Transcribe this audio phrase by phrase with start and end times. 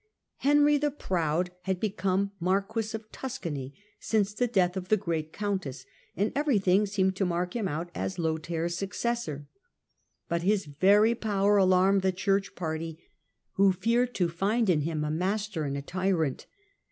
[0.37, 5.85] Henry the Proud had become Marquis of Tuscany since the death of the great Countess,
[6.17, 9.47] and every thing seemed to mark him out as Lothair's successor.
[10.27, 12.97] But his very power alarmed the Church party,
[13.57, 16.47] who feared to find in him a master and a tyrant.